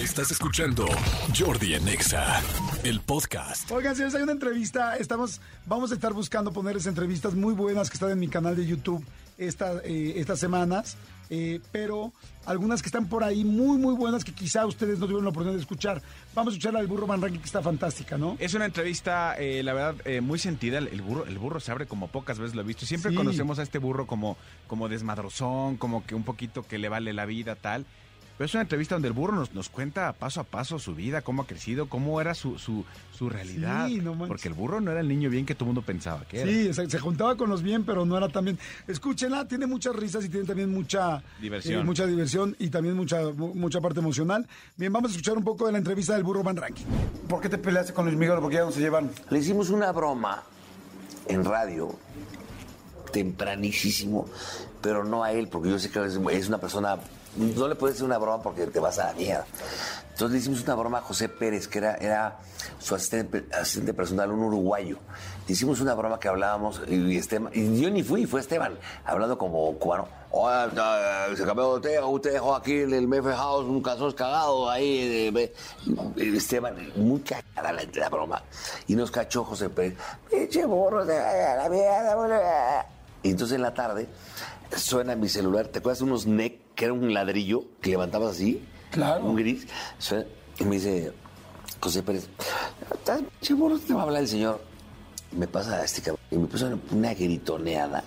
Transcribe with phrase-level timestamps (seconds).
[0.00, 0.86] Estás escuchando
[1.38, 2.40] Jordi en Exa,
[2.84, 3.70] el podcast.
[3.70, 4.96] Oigan, señores, hay una entrevista.
[4.96, 8.66] Estamos, vamos a estar buscando ponerles entrevistas muy buenas que están en mi canal de
[8.66, 9.04] YouTube
[9.36, 10.96] esta, eh, estas semanas.
[11.32, 12.12] eh, pero
[12.44, 15.56] algunas que están por ahí muy, muy buenas que quizá ustedes no tuvieron la oportunidad
[15.56, 16.02] de escuchar.
[16.34, 18.36] Vamos a escuchar la del burro Van Ranking, que está fantástica, ¿no?
[18.40, 20.78] Es una entrevista, eh, la verdad, eh, muy sentida.
[20.78, 22.84] El burro, el burro se abre como pocas veces lo he visto.
[22.84, 23.16] Siempre Sí.
[23.16, 24.36] conocemos a este burro como,
[24.66, 27.86] como desmadrozón, como que un poquito que le vale la vida, tal.
[28.40, 31.20] Pero es una entrevista donde el burro nos, nos cuenta paso a paso su vida,
[31.20, 33.86] cómo ha crecido, cómo era su, su, su realidad.
[33.88, 34.28] Sí, no manches.
[34.28, 36.50] Porque el burro no era el niño bien que todo el mundo pensaba que era.
[36.50, 38.58] Sí, se, se juntaba con los bien, pero no era tan bien.
[38.88, 41.82] Escúchenla, tiene muchas risas y tiene también mucha Diversión.
[41.82, 44.48] eh, mucha diversión y también mucha, mu- mucha parte emocional.
[44.74, 46.86] Bien, vamos a escuchar un poco de la entrevista del burro Van Ranking.
[47.28, 48.38] ¿Por qué te peleaste con Luis Miguel?
[48.40, 49.10] Porque ya no se llevan.
[49.28, 50.42] Le hicimos una broma
[51.28, 51.94] en radio,
[53.12, 54.26] tempranísimo,
[54.80, 56.98] pero no a él, porque yo sé que es, una persona.
[57.36, 59.46] No le puedes hacer una broma porque te vas a la mierda.
[60.10, 62.38] Entonces le hicimos una broma a José Pérez, que era, era
[62.78, 64.98] su asistente, personal, un uruguayo.
[65.46, 69.72] Le hicimos una broma que hablábamos, y, Esteban, yo ni fui, fue Esteban, hablando como
[69.78, 70.08] cubano.
[70.32, 74.68] Eh, se cambió de hotel, usted dejó aquí en el Mefe House un calzón cagado
[74.68, 75.32] ahí.
[75.34, 75.52] eh,
[76.16, 78.42] Esteban, muy cagada la, la broma.
[78.88, 79.96] Y nos cachó José Pérez.
[80.30, 82.99] Pinche burro, la mierda, boludo".
[83.22, 84.08] Y entonces en la tarde
[84.76, 85.68] suena mi celular.
[85.68, 88.62] ¿Te acuerdas de unos NEC que era un ladrillo que levantabas así?
[88.90, 89.24] Claro.
[89.24, 89.66] Un gris.
[89.98, 90.24] Suena,
[90.58, 91.12] y me dice
[91.80, 92.28] José Pérez,
[92.92, 93.22] "¿Estás
[93.56, 93.78] burro?
[93.78, 94.60] Te va a hablar el señor.
[95.32, 96.20] Me pasa este cabrón.
[96.30, 98.02] Y me puso una, una gritoneada.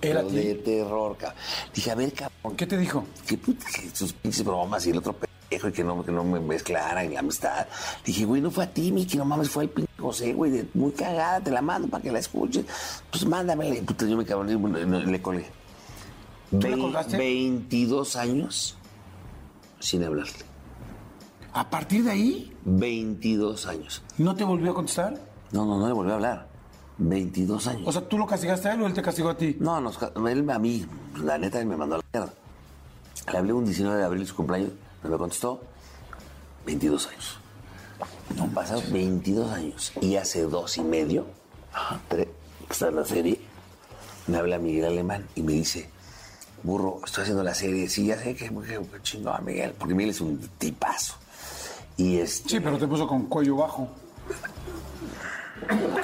[0.00, 1.38] ¿Era de terror, cabrón.
[1.74, 3.04] Dije, a ver, cabrón, ¿Qué te dijo?
[3.26, 5.12] que puta, que sus pinches bromas y el otro
[5.52, 7.66] pendejo y que no, que no me mezclaran y la amistad.
[8.04, 10.68] Dije, güey, no fue a ti, Miki, no mames, fue al pinche José, güey, de-
[10.74, 12.64] muy cagada, te la mando para que la escuches.
[13.10, 13.74] Pues mándamela.
[13.76, 15.46] Y puta, yo me cabrón bueno, le colgué.
[16.50, 17.16] ¿Tú le colgaste?
[17.16, 18.76] 22 años
[19.78, 20.32] sin hablarle.
[21.54, 24.02] ¿A partir de ahí 22 años.
[24.18, 25.14] no te volvió a contestar?
[25.50, 26.48] No, no, no le volvió a hablar.
[26.98, 27.82] 22 años.
[27.86, 29.56] O sea, ¿tú lo castigaste a él o él te castigó a ti?
[29.60, 30.86] No, nos, él a mí,
[31.22, 32.34] la neta, él me mandó a la mierda.
[33.32, 34.70] Le hablé un 19 de abril, su cumpleaños,
[35.08, 35.60] me contestó.
[36.66, 37.38] 22 años.
[38.36, 39.92] No, pasaron 22 años.
[40.00, 41.26] Y hace dos y medio,
[42.08, 42.28] tres,
[42.66, 43.40] que está en la serie,
[44.26, 45.90] me habla Miguel Alemán y me dice,
[46.62, 47.88] burro, estoy haciendo la serie.
[47.88, 51.14] Sí, ya sé que, que chingón, Miguel, porque Miguel es un tipazo.
[51.96, 53.88] Y este, Sí, pero te puso con cuello bajo.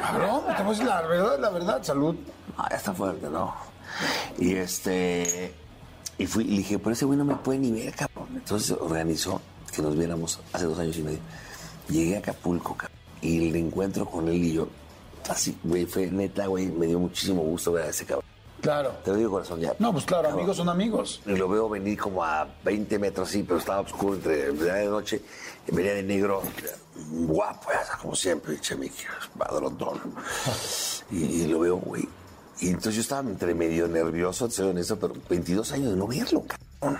[0.00, 2.16] Cabrón, te puso la verdad, la verdad, salud.
[2.56, 3.54] Ah, ya está fuerte, ¿no?
[4.38, 5.54] Y este.
[6.18, 8.07] Y fui y dije, pero ese güey no me puede ni ver, cabrón.
[8.38, 9.40] Entonces organizó
[9.74, 11.18] que nos viéramos hace dos años y medio.
[11.88, 12.96] Llegué a Acapulco, cabrón.
[13.20, 14.68] Y el encuentro con él y yo,
[15.28, 18.24] así, güey, fue neta, güey, me dio muchísimo gusto ver a ese cabrón.
[18.60, 18.90] Claro.
[19.04, 19.72] Te lo digo corazón ya.
[19.78, 20.40] No, pues claro, Cabrón.
[20.40, 21.20] amigos son amigos.
[21.26, 25.22] Y lo veo venir como a 20 metros, sí, pero estaba oscuro entre de noche.
[25.66, 26.42] y venía de negro,
[27.10, 27.68] guapo,
[28.02, 29.06] como siempre, pinche Mickey,
[29.36, 30.00] padrotón.
[31.10, 32.06] Y, y lo veo, güey.
[32.60, 36.44] Y entonces yo estaba entre medio nervioso, soy honesto, pero 22 años de no verlo,
[36.46, 36.98] cabrón.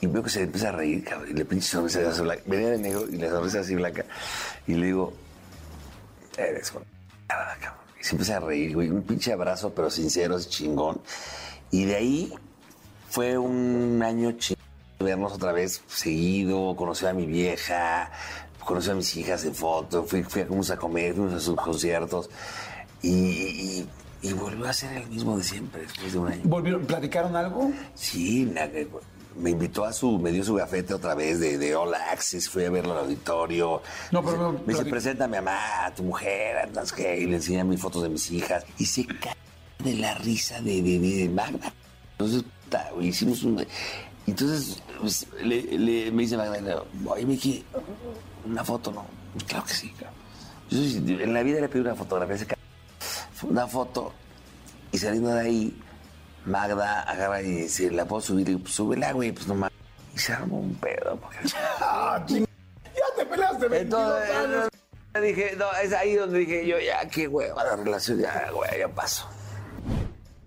[0.00, 2.42] Y veo que se empieza a reír, cabrón, y le pinche sonrisa así blanca.
[2.46, 4.04] Venía de negro y la sonrisa así blanca.
[4.66, 5.12] Y le digo,
[6.36, 6.84] eres con
[7.28, 7.82] nada, cabrón.
[8.00, 8.90] Y se empieza a reír, güey.
[8.90, 11.00] Un pinche abrazo, pero sincero, chingón.
[11.72, 12.32] Y de ahí
[13.10, 14.58] fue un año chingón
[15.00, 16.76] vernos otra vez seguido.
[16.76, 18.12] Conocí a mi vieja,
[18.64, 20.04] conocí a mis hijas en foto.
[20.04, 22.30] Fui, a comer, fuimos a sus conciertos.
[23.02, 23.88] Y, y,
[24.22, 26.42] y volvió a ser el mismo de siempre después de un año.
[26.44, 27.72] ¿Volvieron, platicaron algo?
[27.96, 28.68] Sí, na-
[29.38, 32.64] me invitó a su, me dio su gafete otra vez de, de All Access, fui
[32.64, 33.82] a verlo al auditorio.
[34.12, 37.26] No, pero- me dice, pero- presenta a mi mamá, a tu mujer, entonces que, y
[37.26, 38.64] le enseñé mis fotos de mis hijas.
[38.78, 39.34] Y se cae
[39.78, 41.72] de la risa de, de, de Magda.
[42.12, 42.42] Entonces,
[42.94, 43.64] güey, hicimos un...
[44.26, 47.64] Entonces, pues, le, le- me dice Magda, oye, Miki,
[48.44, 49.06] una foto, ¿no?
[49.46, 49.92] Claro que sí.
[50.70, 52.64] Yo soy- en la vida le pedí una fotografía ese cabrón.
[53.50, 54.12] Una foto,
[54.92, 55.80] y saliendo de ahí,
[56.46, 58.48] Magda agarra y dice, ¿la puedo subir?
[58.48, 59.70] Y pues súbela, güey, pues nomás.
[60.14, 61.16] Y se armó un pedo.
[61.16, 61.38] Porque...
[61.80, 62.44] ¡Ah, Ya
[63.16, 64.68] te peleaste 22 Entonces, años.
[65.22, 68.88] dije, no, es ahí donde dije yo, ya, qué hueva la relación, ya, güey, ya
[68.88, 69.28] paso.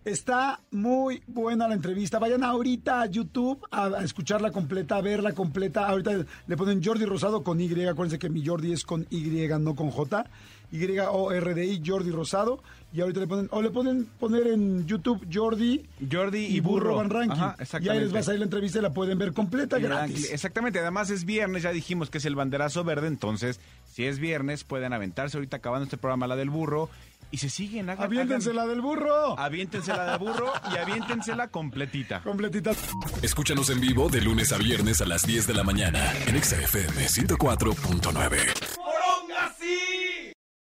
[0.03, 2.18] Está muy buena la entrevista.
[2.18, 5.88] Vayan ahorita a YouTube a, a escucharla completa, a verla completa.
[5.88, 7.68] Ahorita le ponen Jordi Rosado con Y.
[7.86, 10.25] Acuérdense que mi Jordi es con Y, no con J.
[10.71, 12.63] Y-O-R-D-I, Jordi Rosado.
[12.94, 16.95] Y ahorita le ponen, o le ponen poner en YouTube Jordi Jordi y, y Burro.
[16.95, 17.39] Van Ranking.
[17.39, 19.83] Ajá, y ahí les va a salir la entrevista y la pueden ver completa Y
[19.83, 20.30] gratis.
[20.31, 23.62] Exactamente, además es viernes, ya dijimos que es el banderazo verde, entonces
[23.94, 26.89] si es viernes pueden aventarse ahorita acabando este programa la del burro
[27.31, 27.89] y se siguen.
[27.89, 29.39] hagan- Aviéntense hagan- la del burro.
[29.39, 32.21] Aviéntense la de burro y aviéntensela completita.
[32.21, 32.71] Completita.
[33.21, 37.07] Escúchanos en vivo de lunes a viernes a las 10 de la mañana en XFM
[37.07, 38.70] 104.9.